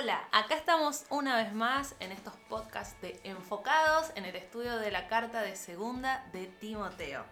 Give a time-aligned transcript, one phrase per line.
[0.00, 4.90] Hola, acá estamos una vez más en estos podcasts de Enfocados en el estudio de
[4.90, 7.22] la carta de segunda de Timoteo.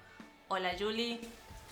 [0.49, 1.19] Hola Julie.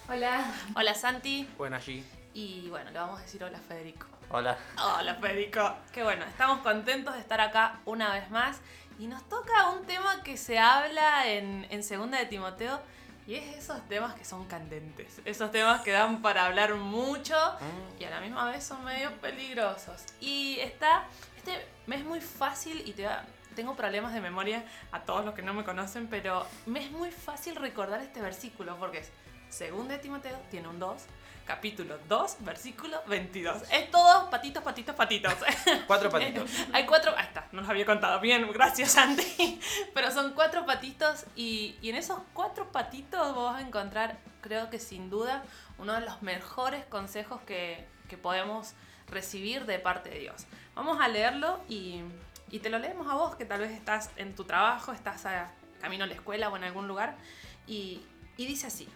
[0.08, 0.50] Hola.
[0.74, 1.46] Hola Santi.
[1.58, 2.02] Buena allí.
[2.32, 4.06] Y bueno, le vamos a decir hola Federico.
[4.30, 4.56] Hola.
[4.82, 5.76] Hola Federico.
[5.92, 8.62] Qué bueno, estamos contentos de estar acá una vez más.
[8.98, 12.80] Y nos toca un tema que se habla en, en segunda de Timoteo.
[13.26, 15.20] Y es esos temas que son candentes.
[15.24, 17.34] Esos temas que dan para hablar mucho
[17.98, 20.04] y a la misma vez son medio peligrosos.
[20.20, 21.04] Y está.
[21.36, 23.24] Este me es muy fácil y te va-
[23.56, 27.10] tengo problemas de memoria a todos los que no me conocen, pero me es muy
[27.10, 29.10] fácil recordar este versículo porque es
[29.48, 31.02] segunda de Timoteo, tiene un 2,
[31.46, 33.62] capítulo 2, versículo 22.
[33.70, 35.34] Es todo patitos, patitos, patitos.
[35.86, 36.50] Cuatro patitos.
[36.72, 37.14] Hay cuatro.
[37.16, 38.20] Ahí está, no los había contado.
[38.20, 39.60] Bien, gracias, Santi.
[39.94, 44.68] Pero son cuatro patitos y, y en esos cuatro patitos vos vas a encontrar, creo
[44.70, 45.44] que sin duda,
[45.78, 48.74] uno de los mejores consejos que, que podemos
[49.08, 50.46] recibir de parte de Dios.
[50.74, 52.02] Vamos a leerlo y,
[52.50, 55.50] y te lo leemos a vos, que tal vez estás en tu trabajo, estás a
[55.80, 57.16] camino a la escuela o en algún lugar.
[57.66, 58.02] Y,
[58.36, 58.88] y dice así.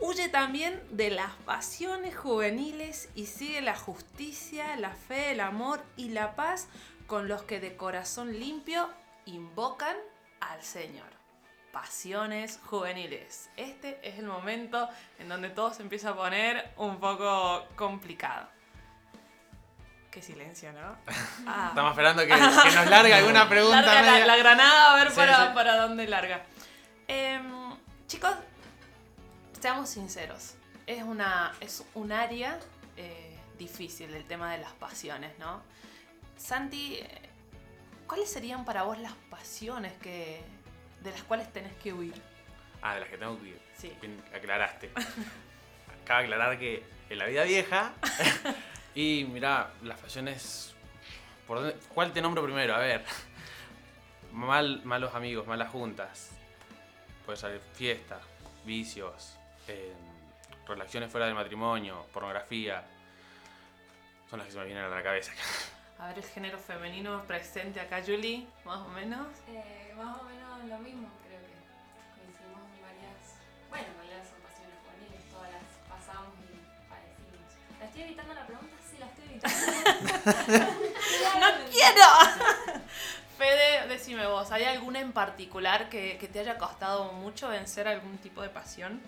[0.00, 6.08] Huye también de las pasiones juveniles y sigue la justicia, la fe, el amor y
[6.08, 6.68] la paz
[7.06, 8.88] con los que de corazón limpio
[9.26, 9.96] invocan
[10.40, 11.06] al Señor.
[11.70, 13.50] Pasiones juveniles.
[13.56, 18.48] Este es el momento en donde todo se empieza a poner un poco complicado.
[20.10, 20.96] Qué silencio, ¿no?
[21.46, 21.66] Ah.
[21.68, 23.82] Estamos esperando que, que nos largue alguna pregunta.
[23.82, 25.54] Larga la, granada a ver Sí, para, sí.
[25.54, 26.42] para dónde larga.
[27.06, 28.34] Em, chicos,
[29.58, 30.54] seamos sinceros.
[30.86, 32.58] Es, una, es un área
[32.96, 35.62] eh, difícil el tema de las pasiones, ¿no?
[36.36, 37.28] Santi, eh,
[38.06, 40.42] ¿cuáles serían para vos las pasiones que,
[41.02, 42.14] de las cuales tenés que huir?
[42.82, 43.60] Ah, de las que tengo que ir.
[43.76, 43.92] Sí.
[44.00, 44.90] Bien, aclaraste.
[46.02, 47.92] Acaba de aclarar que en la vida vieja.
[48.94, 50.74] y mirá, las pasiones.
[51.46, 52.74] ¿por dónde- ¿Cuál te nombro primero?
[52.74, 53.04] A ver.
[54.32, 56.30] Mal, malos amigos, malas juntas.
[57.26, 58.20] Puede ser fiesta,
[58.64, 59.36] vicios,
[59.70, 59.94] eh,
[60.66, 62.82] relaciones fuera del matrimonio, pornografía.
[64.28, 65.32] Son las que se me vienen a la cabeza.
[65.98, 69.26] A ver el género femenino presente acá, Julie, más o menos.
[69.48, 71.52] Eh, más o menos lo mismo, creo que
[72.16, 73.36] coincidimos en varias.
[73.68, 76.56] Bueno, en realidad son pasiones juveniles, todas las pasamos y
[76.88, 77.52] padecimos.
[77.78, 78.76] ¿La estoy evitando la pregunta?
[78.88, 79.56] Sí, la estoy evitando.
[81.40, 82.80] ¡No quiero!
[83.36, 88.16] Fede, decime vos, ¿hay alguna en particular que, que te haya costado mucho vencer algún
[88.18, 89.02] tipo de pasión?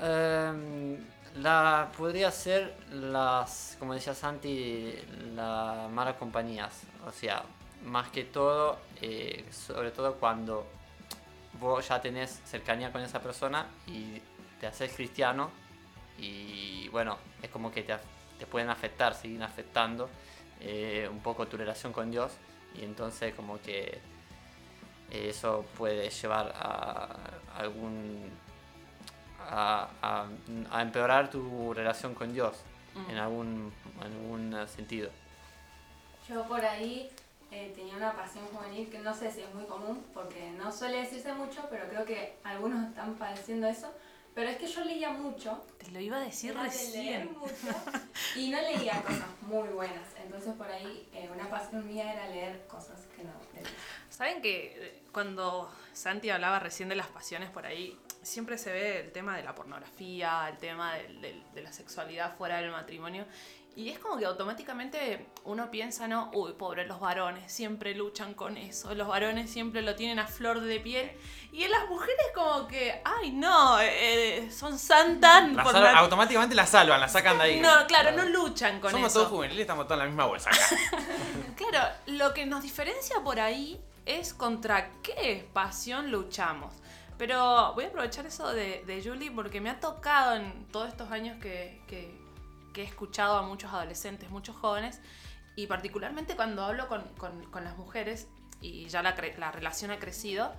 [0.00, 0.98] Em,
[1.36, 4.94] la podría ser las, como decía Santi,
[5.34, 6.82] las malas compañías.
[7.06, 7.44] O sea,
[7.84, 10.66] más que todo, eh, sobre todo cuando
[11.60, 14.20] vos ya tenés cercanía con esa persona y
[14.60, 15.50] te haces cristiano
[16.18, 17.96] y bueno, es como que te,
[18.38, 20.08] te pueden afectar, siguen afectando
[20.60, 22.32] eh, un poco tu relación con Dios
[22.74, 23.98] y entonces como que
[25.10, 27.16] eh, eso puede llevar a
[27.56, 28.30] algún
[29.48, 30.26] a, a-
[30.70, 32.56] a empeorar tu relación con Dios
[32.94, 33.10] Mm.
[33.10, 35.10] en algún, en algún eh, sentido.
[36.28, 37.10] Yo por ahí
[37.50, 40.98] eh, tenía una pasión juvenil que no sé si es muy común, porque no suele
[41.02, 43.92] decirse mucho, pero creo que algunos están padeciendo eso.
[44.36, 47.38] Pero es que yo leía mucho Te lo iba a decir Era de leer recién.
[47.38, 47.80] mucho
[48.36, 50.04] y no leía cosas muy buenas.
[50.22, 53.66] Entonces por ahí eh, una pasión mía era leer cosas que no leía.
[54.10, 59.00] ¿Saben que eh, cuando Santi hablaba recién de las pasiones por ahí, siempre se ve
[59.00, 63.24] el tema de la pornografía, el tema del- del- de la sexualidad fuera del matrimonio?
[63.76, 68.56] Y es como que automáticamente uno piensa, no, uy, pobre, los varones siempre luchan con
[68.56, 71.12] eso, los varones siempre lo tienen a flor de piel.
[71.52, 75.52] Y en las mujeres como que, ay, no, eh, son santas.
[75.52, 77.60] La automáticamente la salvan, la sacan de ahí.
[77.60, 79.18] No, claro, no luchan con Somos eso.
[79.20, 80.64] todos juveniles, estamos todos en la misma bolsa acá.
[81.56, 86.72] Claro, lo que nos diferencia por ahí es contra qué pasión luchamos.
[87.18, 91.10] Pero voy a aprovechar eso de, de Julie porque me ha tocado en todos estos
[91.10, 92.24] años que, que-
[92.76, 95.00] que he escuchado a muchos adolescentes, muchos jóvenes,
[95.56, 98.28] y particularmente cuando hablo con, las mujeres
[98.60, 99.12] y ya la
[99.50, 100.52] relación ha crecido,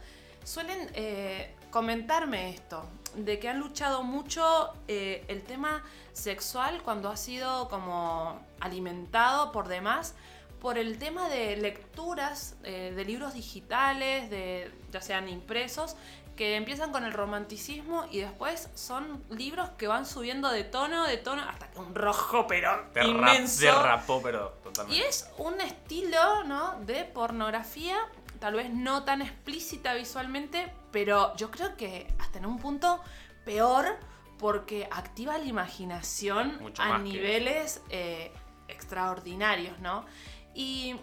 [0.43, 5.83] suelen eh, comentarme esto, de que han luchado mucho eh, el tema
[6.13, 10.15] sexual cuando ha sido como alimentado por demás
[10.59, 15.95] por el tema de lecturas eh, de libros digitales, de, ya sean impresos,
[16.37, 21.17] que empiezan con el romanticismo y después son libros que van subiendo de tono, de
[21.17, 23.65] tono, hasta que un rojo pero Derra- inmenso.
[23.65, 25.07] derrapó, pero Y totalmente.
[25.07, 26.79] es un estilo, ¿no?
[26.81, 27.97] De pornografía,
[28.39, 33.01] tal vez no tan explícita visualmente, pero yo creo que hasta en un punto
[33.43, 33.97] peor
[34.37, 38.31] porque activa la imaginación Mucho a que- niveles eh,
[38.67, 40.05] extraordinarios, ¿no?
[40.53, 40.95] Y,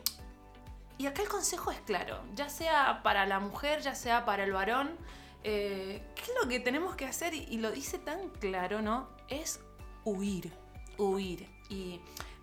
[0.99, 4.53] y acá el consejo es claro, ya sea para la mujer, ya sea para el
[4.53, 4.97] varón,
[5.45, 7.35] eh, ¿qué es lo que tenemos que hacer?
[7.35, 9.09] Y, lo dice tan claro, ¿no?
[9.29, 9.61] Es
[10.05, 10.51] huir,
[10.97, 11.47] huir.
[11.69, 12.01] Y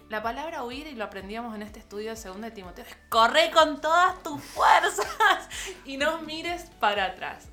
[0.09, 3.49] la palabra huir, y lo aprendíamos en este estudio de 2 de Timoteo, es corre
[3.51, 5.49] con todas tus fuerzas
[5.85, 7.49] y no mires para atrás.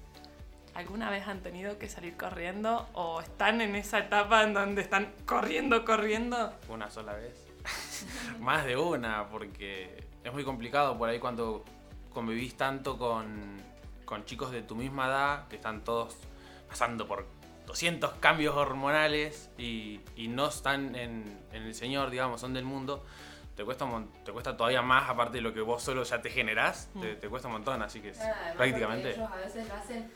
[0.75, 5.13] ¿Alguna vez han tenido que salir corriendo o están en esa etapa en donde están
[5.25, 6.53] corriendo, corriendo?
[6.69, 7.47] Una sola vez.
[8.39, 11.65] Más de una, porque es muy complicado por ahí cuando
[12.11, 13.57] convivís tanto con,
[14.09, 16.17] con chicos de tu misma edad, que están todos
[16.67, 17.27] pasando por
[17.67, 23.05] 200 cambios hormonales y, y no están en, en el Señor, digamos, son del mundo.
[23.55, 23.87] Te cuesta,
[24.25, 27.21] te cuesta todavía más, aparte de lo que vos solo ya te generás, te, Mm.
[27.21, 28.15] te cuesta un montón, así que
[28.57, 29.11] prácticamente...
[29.11, 30.11] Ellos a veces lo hacen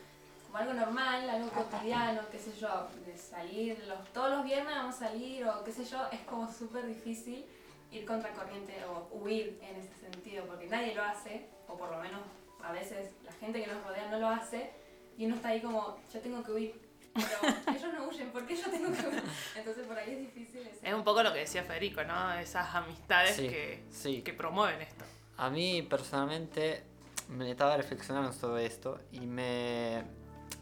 [0.47, 4.95] como algo normal, algo cotidiano, qué sé yo, de salir los, todos los viernes vamos
[4.95, 7.45] a salir o qué sé yo, es como súper difícil
[7.91, 11.99] ir contra corriente o huir en ese sentido, porque nadie lo hace, o por lo
[12.01, 12.21] menos
[12.63, 14.71] a veces la gente que nos rodea no lo hace,
[15.17, 16.81] y uno está ahí como, yo tengo que huir.
[17.13, 19.23] Pero ellos no huyen, ¿por qué yo tengo que huir?
[19.55, 20.79] Entonces por ahí es difícil eso.
[20.81, 22.33] Es un poco lo que decía Federico, ¿no?
[22.33, 24.21] Esas amistades Sí, que, sí.
[24.23, 25.05] que promueven esto.
[25.37, 26.83] A mí personalmente
[27.29, 30.03] me estaba reflexionando sobre esto y me,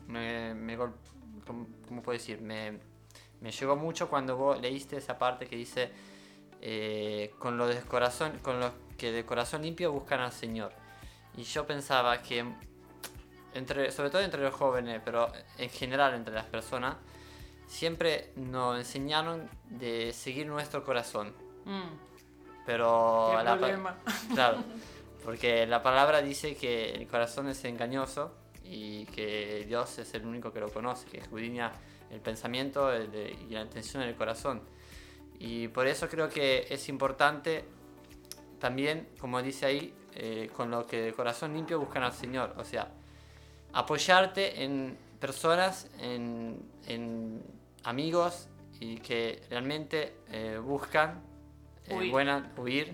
[0.08, 0.94] me, me gol-
[1.48, 2.42] ¿cómo, cómo puedo decir?
[2.42, 2.80] Me,
[3.40, 5.90] me llegó mucho cuando vos leíste esa parte que dice
[6.62, 10.74] eh, con los de corazón, con los que de corazón limpio buscan al Señor.
[11.38, 12.46] Y yo pensaba que
[13.54, 16.96] entre, sobre todo entre los jóvenes, pero en general entre las personas,
[17.68, 21.34] siempre nos enseñaron de seguir nuestro corazón.
[21.66, 21.82] Mm,
[22.66, 23.98] Pero qué la problema.
[24.34, 24.64] Claro,
[25.24, 28.34] porque la palabra dice que el corazón es engañoso
[28.64, 31.72] y que Dios es el único que lo conoce, que escudriña
[32.10, 34.62] el pensamiento el de- y la intención del corazón.
[35.40, 37.66] Y por eso creo que es importante
[38.60, 42.54] también, como dice ahí, eh, con lo que de corazón limpio buscan al Señor.
[42.58, 42.88] O sea,
[43.74, 47.44] apoyarte en personas, en, en
[47.84, 48.48] amigos
[48.80, 51.22] y que realmente eh, buscan
[51.86, 52.12] eh, Huir.
[52.12, 52.94] buena, huir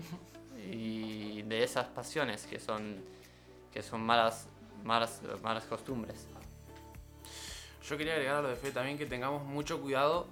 [0.70, 3.02] y de esas pasiones que son,
[3.72, 4.48] que son malas,
[4.84, 6.26] malas, malas costumbres.
[7.88, 10.26] Yo quería agregar a lo de fe también que tengamos mucho cuidado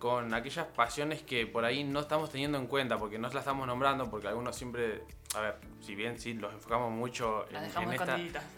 [0.00, 3.66] con aquellas pasiones que por ahí no estamos teniendo en cuenta, porque no las estamos
[3.68, 5.04] nombrando, porque algunos siempre,
[5.36, 8.16] a ver, si bien sí los enfocamos mucho en, esta,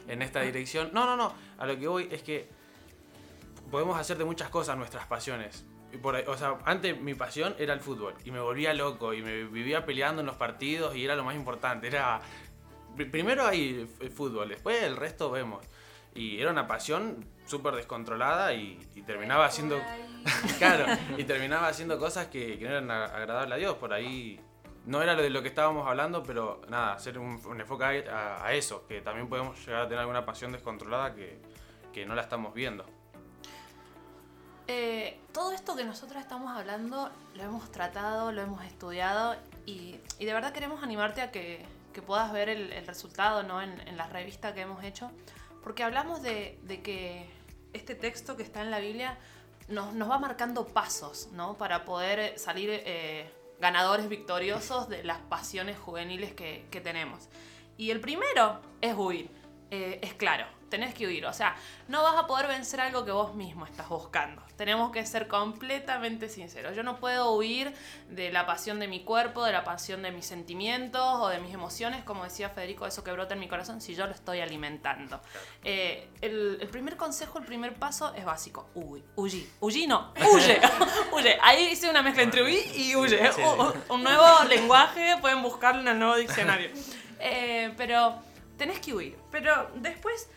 [0.09, 0.91] en esta dirección.
[0.95, 2.49] No, no, no, a lo que voy es que
[3.71, 5.65] podemos hacer de muchas cosas nuestras pasiones.
[5.93, 9.13] Y por ahí- o sea, antes mi pasión era el fútbol y me volvía loco
[9.13, 11.87] y me vivía peleando en los partidos y era lo más importante.
[11.89, 12.21] Era
[12.97, 15.65] pri- primero el fútbol, después el resto vemos.
[16.15, 19.81] Y era una pasión súper descontrolada y, y terminaba haciendo
[20.59, 20.85] claro,
[21.17, 23.77] y terminaba haciendo cosas que, que no eran agradables a Dios.
[23.77, 24.41] Por ahí
[24.87, 28.17] no era lo de lo que estábamos hablando, pero nada, hacer un, un enfoque a,
[28.43, 31.41] a- a eso, que también podemos llegar a tener alguna pasión descontrolada que,
[31.93, 32.85] que no la estamos viendo.
[34.69, 39.35] Eh, todo esto que nosotros estamos hablando lo hemos tratado, lo hemos estudiado
[39.67, 43.61] y, y de verdad queremos animarte a que, que puedas ver el, el resultado ¿no?
[43.61, 45.11] en, en la revista que hemos hecho,
[45.63, 47.27] porque hablamos de, que
[47.73, 49.19] este texto que está en la Biblia
[49.69, 51.57] nos, va marcando pasos ¿no?
[51.57, 57.29] para poder salir eh, ganadores victoriosos de las pasiones juveniles que, que tenemos.
[57.77, 59.31] Y el primero es huir,
[59.75, 61.55] Eh, es claro, tenés que huir, o sea,
[61.89, 64.43] no vas a poder vencer algo que vos mismo estás buscando.
[64.57, 66.75] Tenemos que ser completamente sinceros.
[66.75, 67.75] Yo no puedo huir
[68.09, 71.53] de la pasión de mi cuerpo, de la pasión de mis sentimientos o de mis
[71.53, 75.21] emociones, como decía Federico, eso que brota en mi corazón, si yo lo estoy alimentando.
[75.63, 78.71] Eh, el, el primer consejo, el primer paso es básico.
[78.75, 80.59] Huye, huye, huye no, huye,
[81.13, 81.39] huye.
[81.43, 83.21] Ahí hice una mezcla entre huir y huye.
[83.91, 86.71] Un nuevo lenguaje, pueden buscarlo en el nuevo diccionario.
[87.25, 88.17] Eh, pero
[88.59, 89.17] tenés que huir.
[89.31, 90.29] Pero después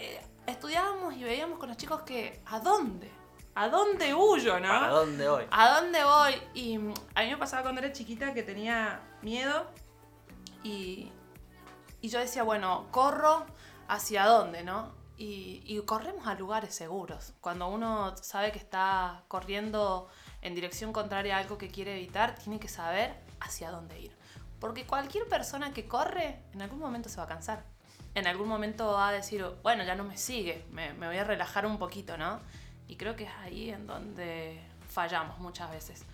[0.00, 3.10] eh, estudiábamos y veíamos con los chicos que ¿a dónde?
[3.54, 4.68] ¿A dónde huyo, no?
[4.68, 5.44] ¿Para dónde voy?
[5.50, 6.34] ¿A dónde voy?
[6.54, 9.66] Y mm, a mí me pasaba cuando era chiquita que tenía miedo
[10.62, 11.12] y,
[12.00, 13.44] y yo decía, bueno, corro
[13.88, 14.94] hacia dónde, ¿no?
[15.18, 17.34] Y, y corremos a lugares seguros.
[17.42, 20.08] Cuando uno sabe que está corriendo
[20.40, 24.16] en dirección contraria a algo que quiere evitar, tiene que saber hacia dónde ir.
[24.60, 27.64] Porque cualquier persona que corre, en algún momento se va a cansar.
[28.14, 31.64] En algún momento va a decir, bueno, ya no me sigue, me, voy a relajar
[31.64, 32.40] un poquito, ¿no?
[32.88, 36.04] Y creo que es ahí en donde fallamos muchas veces.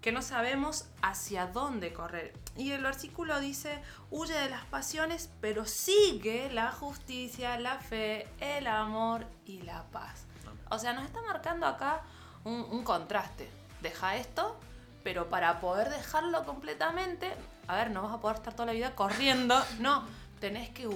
[0.00, 2.34] Que no sabemos hacia dónde correr.
[2.56, 3.80] Y el versículo dice,
[4.10, 10.26] huye de las pasiones, pero sigue la justicia, la fe, el amor y la paz.
[10.70, 12.02] O sea, nos está marcando acá
[12.44, 13.48] un, contraste.
[13.80, 14.56] Deja esto,
[15.02, 17.32] pero para poder dejarlo completamente,
[17.68, 20.04] a ver, no vas a poder estar toda la vida corriendo, no,
[20.40, 20.86] tenés que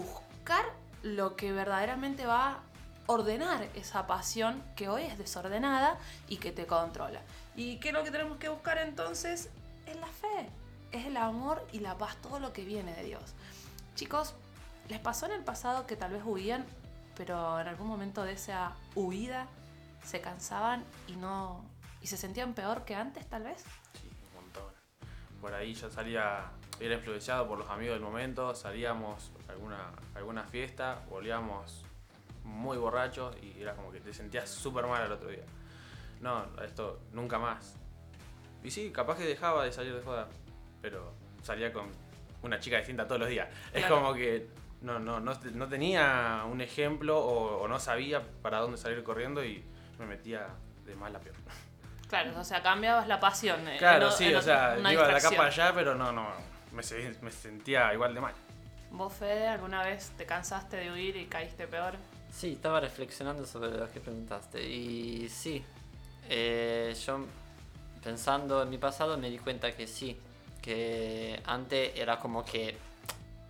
[1.03, 2.59] lo que verdaderamente va a
[3.07, 7.23] ordenar esa pasión que hoy es desordenada y que te controla.
[7.57, 9.51] ¿Y qué es lo que tenemos que buscar entonces?
[9.87, 10.51] Es la fe,
[10.93, 13.35] es el amor y la paz, todo lo que viene de Dios.
[13.95, 14.35] Chicos,
[14.89, 16.67] ¿les pasó en el pasado que tal vez huían,
[17.17, 19.47] pero en algún momento de esa huida
[20.05, 21.65] se cansaban y no
[22.01, 23.65] y se sentían peor que antes tal vez?
[24.01, 24.73] Sí, un montón.
[25.41, 26.51] Por ahí ya salía,
[26.81, 31.85] era influenciado por los amigos del momento, salíamos a alguna, a alguna fiesta, volvíamos
[32.45, 35.45] muy borrachos y era como que te sentías súper mal al otro día.
[36.21, 37.77] No, esto nunca más.
[38.63, 40.29] Y sí, capaz que dejaba de salir de joda,
[40.81, 41.87] pero salía con
[42.43, 43.49] una chica distinta todos los días.
[43.73, 44.49] Es como que
[44.81, 49.45] no, no, no, no tenía un ejemplo o, o no sabía para dónde salir corriendo
[49.45, 49.65] y
[49.99, 50.47] me metía
[50.85, 51.37] de mal a peor.
[52.09, 53.69] Claro, o sea, cambiabas la pasión.
[53.69, 56.27] eh, Claro, sí, o sea, iba de acá para allá, pero no, no,
[56.79, 58.35] me, me sentía igual de mal.
[58.91, 61.95] ¿Vos, Fede, alguna vez te cansaste de huir y caíste peor?
[62.31, 64.63] Sí, estaba reflexionando sobre lo que preguntaste.
[64.67, 65.63] Y sí,
[66.29, 67.27] eh, yo
[68.03, 70.17] pensando en mi pasado me di cuenta que sí,
[70.63, 72.77] que antes era como que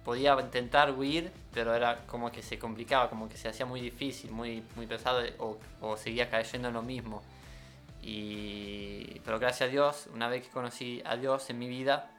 [0.04, 4.30] podía intentar huir, pero era como que se complicaba, como que se hacía muy difícil,
[4.30, 7.22] muy, muy pesado o, o seguía cayendo en lo mismo.
[8.02, 12.10] Y, pero gracias a Dios, una vez que conocí a Dios en mi vida,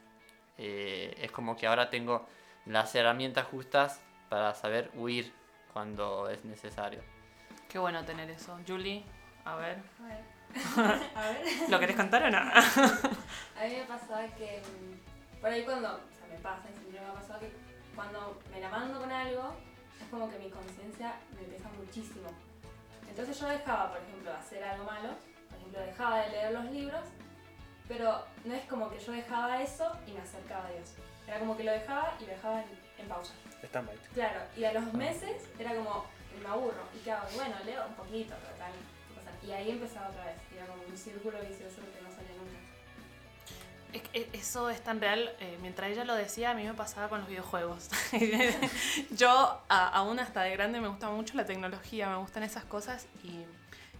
[0.61, 2.27] eh, es como que ahora tengo
[2.65, 5.33] las herramientas justas para saber huir
[5.71, 7.01] cuando es necesario.
[7.69, 8.59] Qué bueno tener eso.
[8.67, 9.05] Julie,
[9.45, 9.81] a ver.
[9.99, 10.39] A ver.
[11.15, 11.69] A ver.
[11.69, 12.37] ¿Lo querés contar o no?
[12.39, 16.99] A mí me pasaba que mm, por ahí cuando, o sea, me pasa, y siempre
[16.99, 17.53] me ha pasado que
[17.95, 19.55] cuando me la mando con algo,
[20.01, 22.29] es como que mi conciencia me pesa muchísimo.
[23.07, 25.09] Entonces yo dejaba, por ejemplo, de hacer algo malo,
[25.47, 27.03] por ejemplo, dejaba de leer los libros,
[27.89, 30.91] pero no es como que yo dejaba eso y me acercaba a Dios.
[31.27, 32.69] Era como que lo dejaba y lo dejaba en,
[32.99, 33.33] en pausa.
[33.61, 33.99] Está mal.
[34.13, 36.05] Claro, y a los meses era como,
[36.41, 36.83] me aburro.
[36.95, 37.27] ¿Y qué hago?
[37.35, 38.71] Bueno, leo un poquito, total.
[39.15, 39.37] pasa nada.
[39.45, 40.35] Y ahí empezaba otra vez.
[40.53, 42.59] Y era como un círculo vicioso que no salía nunca.
[43.91, 45.35] Es que eso es tan real.
[45.39, 47.89] eh, mientras ella lo decía, a mí me pasaba con los videojuegos.
[49.11, 53.07] Yo, a- aún hasta de grande, me gusta mucho la tecnología, me gustan esas cosas.
[53.23, 53.45] Y,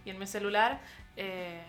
[0.04, 0.80] y en mi celular,
[1.16, 1.62] eh,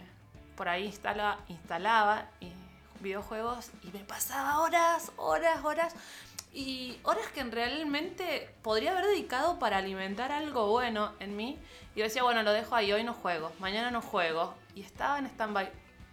[0.62, 2.54] por ahí instala, instalaba eh,
[3.00, 5.96] videojuegos y me pasaba horas, horas, horas.
[6.54, 11.58] Y horas que realmente podría haber dedicado para alimentar algo bueno en mí.
[11.96, 14.54] Y yo decía, bueno, lo dejo ahí, hoy no juego, mañana no juego.
[14.76, 15.72] Y estaba en stand-by.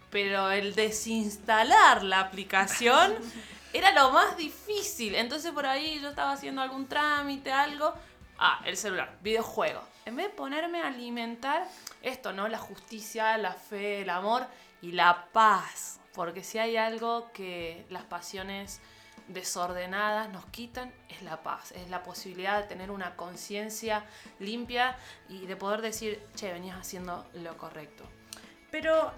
[0.08, 3.16] Pero el desinstalar la aplicación
[3.74, 5.14] era lo más difícil.
[5.14, 7.92] Entonces por ahí yo estaba haciendo algún trámite, algo.
[8.38, 9.82] Ah, el celular, videojuego.
[10.08, 11.68] En vez de ponerme a alimentar
[12.00, 12.48] esto, ¿no?
[12.48, 14.46] La justicia, la fe, el amor
[14.80, 16.00] y la paz.
[16.14, 18.80] Porque si hay algo que las pasiones
[19.26, 21.72] desordenadas nos quitan, es la paz.
[21.72, 24.06] Es la posibilidad de tener una conciencia
[24.38, 24.96] limpia
[25.28, 28.04] y de poder decir, che, venías haciendo lo correcto.
[28.70, 29.12] Pero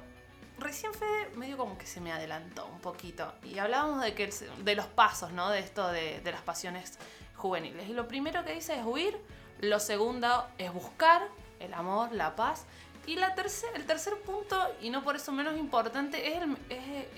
[0.59, 3.33] recién Fede medio como que se me adelantó un poquito.
[3.45, 5.51] Y hablábamos de, que de los pasos, ¿no?
[5.51, 6.99] De esto de, de las pasiones
[7.37, 7.89] juveniles.
[7.89, 9.17] Y lo primero que dice es huir.
[9.61, 12.65] Lo segundo es buscar el amor, la paz.
[13.07, 16.43] Y la tercer, el tercer punto, y no por eso menos importante, es,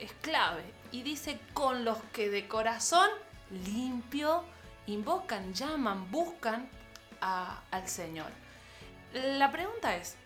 [0.00, 0.62] es- clave.
[0.92, 3.08] Y dice, con los que de corazón
[3.50, 4.44] limpio
[4.86, 6.68] invocan, llaman, buscan
[7.20, 8.30] al Señor.
[9.12, 10.16] La pregunta es,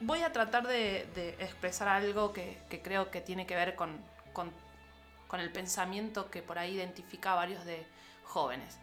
[0.00, 3.98] voy a tratar de, expresar algo que, que creo que tiene que ver con,
[4.32, 4.52] con-
[5.28, 7.86] con el pensamiento que por ahí identifica a varios de
[8.24, 8.78] jóvenes.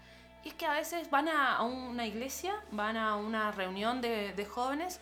[0.48, 5.02] Es que a veces van a, una iglesia, van a una reunión de, jóvenes,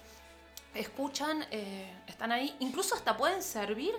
[0.73, 3.93] escuchan, eh, están ahí, incluso hasta pueden servir,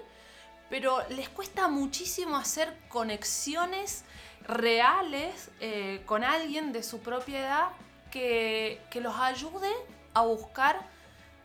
[0.68, 4.04] pero les cuesta muchísimo hacer conexiones
[4.48, 7.68] reales eh, con alguien de su propia edad
[8.10, 9.70] que, que los ayude
[10.14, 10.80] a buscar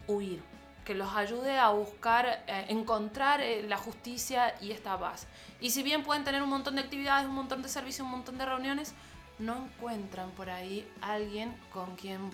[0.08, 0.42] huir,
[0.84, 5.28] que los ayude a buscar eh, encontrar la justicia y esta paz.
[5.60, 8.40] Y si bien pueden tener un montón de actividades, un montón de servicios, un montón
[8.40, 8.96] de reuniones,
[9.42, 12.30] no encuentran por ahí alguien con quien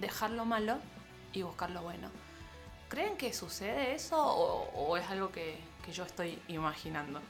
[0.00, 0.76] dejar lo malo
[1.32, 2.10] y buscar lo bueno.
[2.88, 5.58] ¿Creen que sucede eso o, es algo que,
[5.92, 7.20] yo estoy imaginando?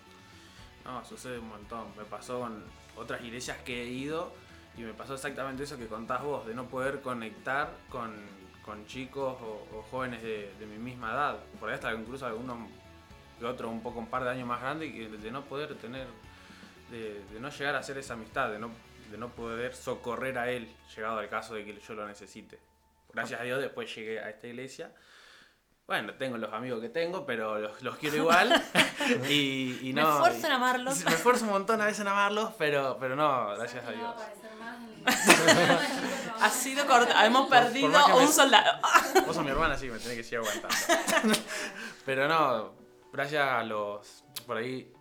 [0.84, 1.86] No, sucede un montón.
[1.96, 2.64] Me pasó con
[2.96, 4.32] otras iglesias que he ido
[4.76, 8.12] y me pasó exactamente eso que contás vos, de no poder conectar con,
[8.86, 11.38] chicos o, jóvenes de, mi misma edad.
[11.60, 12.66] Por ahí hasta incluso alguno
[13.38, 16.06] que otro un poco un par de años más grande y de no poder tener,
[16.90, 18.70] de, de no llegar a hacer esa amistad, de no,
[19.12, 22.58] de no poder socorrer a él, llegado al caso de que yo lo necesite.
[23.12, 24.90] Gracias a Dios después llegué a esta iglesia
[25.86, 28.50] Bueno, tengo los amigos que tengo, pero los, los quiero igual.
[29.28, 30.10] y, y Me no.
[30.14, 31.04] esfuerzo en amarlos.
[31.04, 34.02] Me esfuerzo un montón a veces en amarlos, pero, pero no, gracias a ¿Sabes que
[34.04, 34.22] no Dios.
[36.40, 37.24] Ha sido cortado.
[37.24, 38.80] Hemos Por- por perdido que me- un soldado.
[39.26, 41.34] Vos sos mi hermana, sí, me tenés que seguir aguantando.
[42.04, 42.72] Pero no,
[43.12, 44.92] gracias a los, por ahí,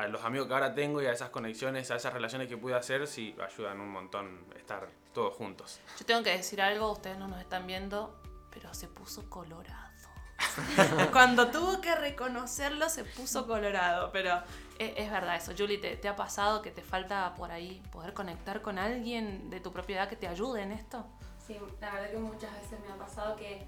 [0.00, 2.74] a los amigos que ahora tengo y a esas conexiones, a esas relaciones que pude
[2.74, 5.80] hacer, sí ayudan un montón estar todos juntos.
[5.98, 9.90] Yo tengo que decir algo, ustedes no nos están viendo, pero se puso colorado.
[11.12, 14.10] Cuando tuvo que reconocerlo, se puso colorado.
[14.10, 14.42] Pero
[14.78, 15.52] es, es verdad eso.
[15.56, 19.60] Julie, ¿te, te ha pasado que te falta por ahí poder conectar con alguien de
[19.60, 21.04] tu propiedad que te ayude en esto?
[21.46, 23.66] Sí, la verdad que muchas veces me ha pasado que,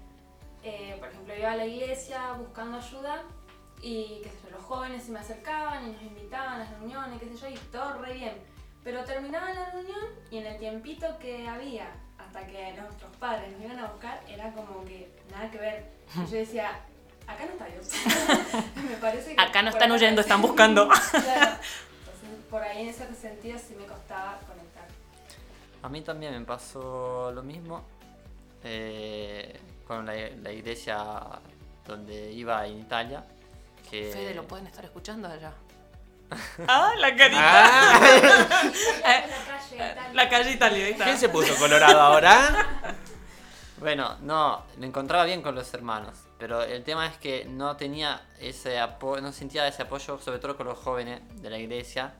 [0.63, 3.23] eh, por ejemplo, iba a la iglesia buscando ayuda
[3.83, 7.19] y qué sé yo, los jóvenes se me acercaban y nos invitaban a las reuniones,
[7.19, 8.33] qué sé yo, y todo re bien.
[8.83, 9.99] Pero terminaba la reunión
[10.31, 14.51] y en el tiempito que había hasta que nuestros padres nos iban a buscar era
[14.53, 15.85] como que nada que ver.
[16.15, 16.79] Y yo decía,
[17.27, 17.89] acá no está Dios.
[18.89, 20.87] me parece que Acá no están acá- huyendo, están buscando.
[21.11, 21.55] Claro.
[21.99, 24.87] Entonces, por ahí en ese sentido sí me costaba conectar.
[25.81, 27.83] A mí también me pasó lo mismo
[28.63, 31.03] eh, con la, la iglesia
[31.85, 33.23] donde iba en Italia.
[33.89, 35.53] Que Fede, lo pueden estar escuchando allá.
[36.67, 37.41] Ah, la carita.
[37.41, 37.99] Ah,
[39.03, 40.13] La calle, Italia.
[40.13, 41.05] La calle italiana.
[41.05, 42.95] ¿Quién se puso colorado ahora?
[43.83, 48.21] Bueno, no, me encontraba bien con los hermanos, pero el tema es que no tenía
[48.39, 52.13] ese apoyo, no sentía ese apoyo, sobre todo con los jóvenes de la iglesia,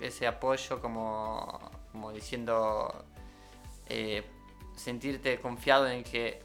[0.00, 3.04] ese apoyo como, como diciendo,
[3.86, 4.24] eh,
[4.74, 6.42] sentirte confiado en que,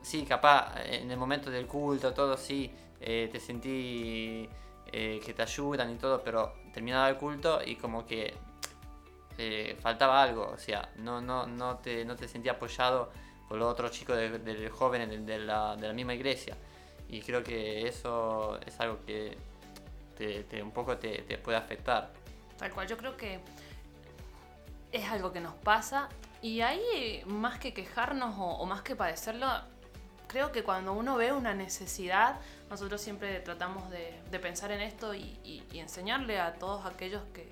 [0.00, 4.48] sí, capaz, en el momento del culto, todo, sí, eh, te sentí
[4.92, 8.34] eh, que te ayudan y todo, pero terminaba el culto y como que
[9.38, 13.10] eh, faltaba algo, o sea, no, no, no, te, no te sentía apoyado
[13.48, 16.56] por los otros chicos de, de jóvenes de, de la, de la misma iglesia.
[17.08, 19.36] Y creo que eso es algo que
[20.16, 22.12] te, te- un poco te, te puede afectar.
[22.58, 23.40] Tal cual, yo creo que
[24.92, 26.08] es algo que nos pasa
[26.42, 29.46] y ahí más que quejarnos o, o más que padecerlo,
[30.28, 32.38] creo que cuando uno ve una necesidad,
[32.70, 37.22] nosotros siempre tratamos de, de pensar en esto y, y- y enseñarle a todos aquellos
[37.34, 37.50] que,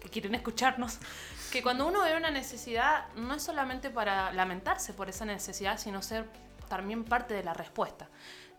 [0.00, 0.98] que quieren escucharnos,
[1.52, 6.00] que cuando uno ve una necesidad no es solamente para lamentarse por esa necesidad, sino
[6.02, 6.28] ser
[6.68, 8.08] también parte de la respuesta.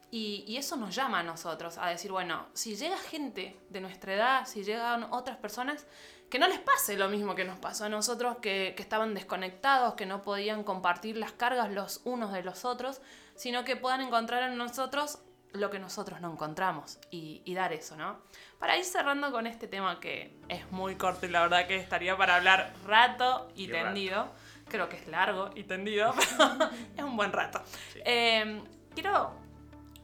[0.09, 4.13] Y, y eso nos llama a nosotros a decir, bueno, si llega gente de nuestra
[4.13, 5.85] edad, si llegan otras personas,
[6.29, 9.95] que no les pase lo mismo que nos pasó a nosotros, que, que estaban desconectados,
[9.95, 13.01] que no podían compartir las cargas los unos de los otros,
[13.35, 15.19] sino que puedan encontrar en nosotros
[15.53, 18.19] lo que nosotros no encontramos y, y dar eso, ¿no?
[18.59, 22.15] Para ir cerrando con este tema que es muy corto y la verdad que estaría
[22.17, 23.85] para hablar rato y, Y rato.
[23.85, 24.27] tendido.
[24.69, 27.61] Creo que es largo y tendido, pero es un buen rato.
[27.93, 27.99] Sí.
[28.05, 28.61] Eh,
[28.93, 29.31] quiero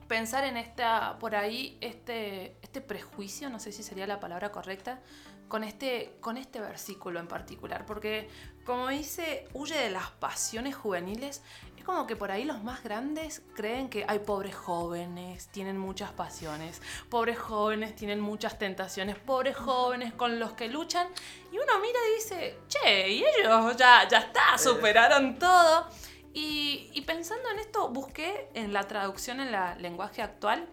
[0.08, 5.02] pensar en esta, por ahí, este, este prejuicio, no sé si sería la palabra correcta,
[5.50, 7.86] con este, con este versículo en particular.
[7.86, 8.30] Porque,
[8.66, 11.44] como dice, huye de las pasiones juveniles,
[11.84, 16.14] es como que por ahí los más grandes creen que hay pobres jóvenes, tienen muchas
[16.14, 21.10] pasiones, pobres jóvenes tienen muchas tentaciones, pobres jóvenes con los que luchan.
[21.52, 25.90] Y uno mira y dice, che, y ellos ya, ya está, superaron todo.
[26.34, 30.70] Y, y pensando en esto, busqué en la traducción en la lenguaje actual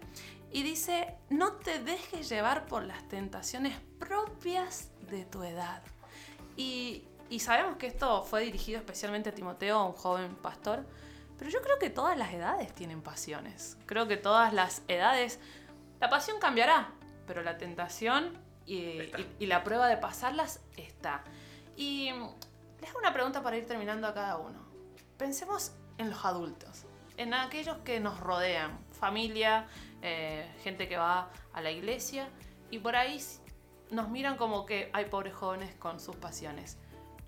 [0.49, 5.83] y dice, no te dejes llevar por las tentaciones propias de tu edad.
[6.55, 10.85] Y, y sabemos que esto fue dirigido especialmente a Timoteo, un joven pastor,
[11.39, 13.77] pero yo creo que todas las edades tienen pasiones.
[13.87, 15.39] Creo que todas las edades,
[15.99, 16.91] la pasión cambiará,
[17.25, 19.19] pero la tentación y, Está.
[19.19, 21.23] y- y la prueba de pasarlas está.
[21.75, 22.11] Y
[22.79, 24.59] les hago una pregunta para ir terminando a cada uno.
[25.17, 26.85] Pensemos en los adultos,
[27.17, 29.67] en aquellos que nos rodean, familia,
[30.03, 32.27] eh, gente que va a la iglesia,
[32.69, 33.19] y por ahí
[33.89, 36.77] nos miran como que hay pobres jóvenes con sus pasiones.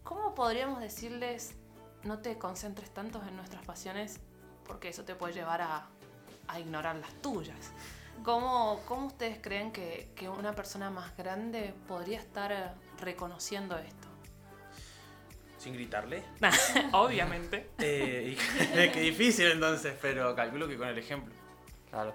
[0.03, 1.55] ¿Cómo podríamos decirles,
[2.03, 4.19] no te concentres tanto en nuestras pasiones,
[4.65, 5.87] porque eso te puede llevar a,
[6.47, 7.71] a ignorar las tuyas?
[8.23, 12.65] ¿Cómo, cómo ustedes creen que, que una persona más grande podría estar eh,
[12.99, 14.07] reconociendo esto?
[15.57, 16.23] Sin gritarle.
[16.91, 17.69] Obviamente.
[17.79, 21.33] Eh, y- qué difícil entonces, pero calculo que con el ejemplo.
[21.89, 22.13] Claro.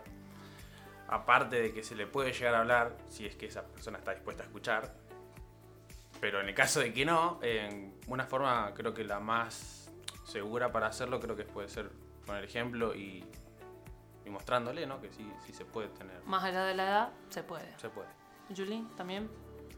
[1.09, 4.13] Aparte de que se le puede llegar a hablar, si es que esa persona está
[4.13, 4.95] dispuesta a escuchar.
[6.21, 9.91] Pero en el caso de que no, en una forma creo que la más
[10.25, 11.91] segura para hacerlo creo que puede ser
[12.27, 13.25] con el ejemplo y,
[14.25, 15.01] y mostrándole, ¿no?
[15.01, 16.21] Que sí, sí se puede tener.
[16.25, 17.73] Más allá de la edad, se puede.
[17.79, 18.09] Se puede.
[18.55, 19.31] Julie, también.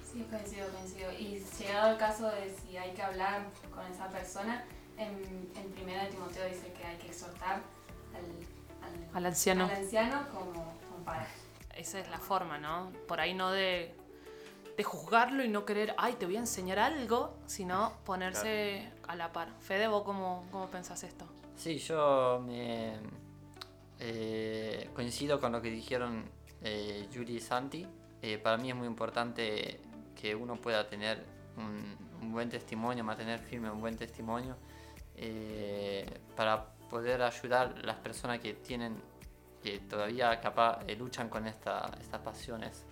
[0.03, 1.13] Sí, coincido, coincido.
[1.13, 4.65] Y llegado el caso de si hay que hablar con esa persona,
[4.97, 7.63] en, en primera de Timoteo dice que hay que exhortar
[8.15, 9.67] al, al, Al anciano.
[9.67, 11.27] al anciano como un padre.
[11.77, 12.93] Esa es la forma, ¿no?
[13.07, 13.95] Por ahí no de,
[14.81, 19.31] de juzgarlo y no querer, ay, te voy a enseñar algo, sino ponerse a la
[19.31, 19.49] par.
[19.61, 21.27] Fede, ¿vos cómo, cómo pensás esto?
[21.55, 22.95] Sí, yo me
[23.99, 26.25] eh, coincido con lo que dijeron
[26.63, 27.87] eh, Yuri y Santi.
[28.23, 29.83] Eh, para mí es muy importante
[30.19, 31.27] que uno pueda tener
[31.59, 34.57] un, un buen testimonio, mantener firme un buen testimonio
[35.15, 38.97] eh, para poder ayudar a las personas que tienen,
[39.63, 42.87] que todavía capaz eh, luchan con esta- estas pasiones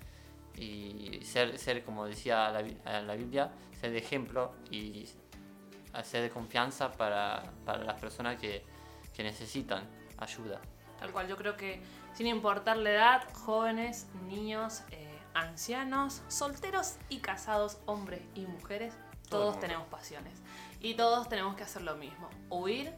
[0.61, 5.09] y ser, ser como decía la, la Biblia, ser de ejemplo y
[5.93, 8.65] hacer de confianza para, para las personas que,
[9.15, 9.85] que necesitan
[10.19, 10.61] ayuda.
[10.99, 11.81] Tal cual, yo creo que
[12.15, 18.95] sin importar la edad, jóvenes, niños, eh, ancianos, solteros y casados, hombres y mujeres,
[19.29, 20.35] Todo todos tenemos pasiones.
[20.81, 22.29] Y todos tenemos que hacer lo mismo.
[22.51, 22.93] Huir,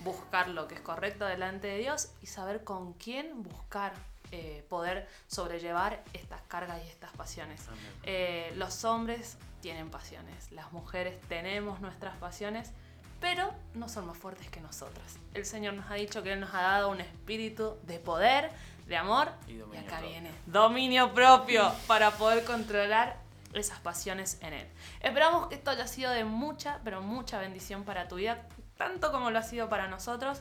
[0.00, 3.92] buscar lo que es correcto delante de Dios y saber con quién buscar
[4.32, 7.62] eh, poder sobrellevar estas cargas y estas pasiones.
[8.04, 12.72] Eh, los hombres tienen pasiones, las mujeres tenemos nuestras pasiones,
[13.20, 15.16] pero no son más fuertes que nosotras.
[15.34, 18.50] El Señor nos ha dicho que Él nos ha dado un espíritu de poder,
[18.86, 20.08] de amor, Y acá propio.
[20.08, 23.18] viene dominio propio para poder controlar
[23.52, 24.66] esas pasiones en Él.
[25.00, 29.30] Esperamos que esto haya sido de mucha, pero mucha bendición para tu vida, tanto como
[29.30, 30.40] lo ha sido para nosotros.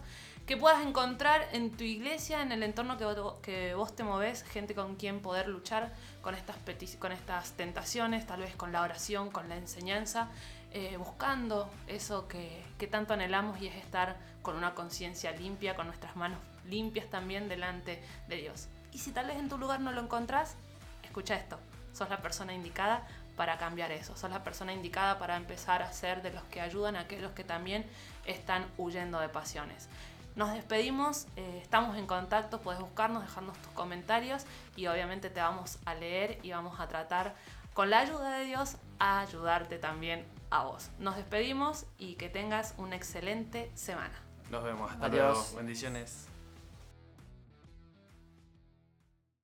[0.49, 4.95] Que puedas encontrar en tu iglesia, en el entorno que vos, te moves, gente con
[4.95, 6.55] quien poder luchar con estas,
[6.97, 10.27] con estas tentaciones, tal vez con la oración, con la enseñanza,
[10.71, 15.85] eh, buscando eso que, que tanto anhelamos y es estar con una conciencia limpia, con
[15.85, 18.69] nuestras manos limpias también delante de Dios.
[18.91, 20.55] Y si tal vez en tu lugar no lo encontrás,
[21.03, 21.59] escucha esto,
[21.93, 23.07] sos la persona indicada
[23.37, 26.95] para cambiar eso, sos la persona indicada para empezar a ser de los que ayudan
[26.95, 27.85] a aquellos que también
[28.25, 29.87] están huyendo de pasiones.
[30.39, 34.45] Nos despedimos, eh, estamos en contacto, puedes buscarnos, dejarnos tus comentarios
[34.77, 37.35] y obviamente te vamos a leer y vamos a tratar
[37.73, 40.91] con la ayuda de Dios a ayudarte también a vos.
[40.97, 44.13] Nos despedimos y que tengas una excelente semana.
[44.49, 44.89] Nos vemos.
[44.89, 45.37] Hasta Adiós.
[45.39, 45.57] luego.
[45.57, 46.28] Bendiciones.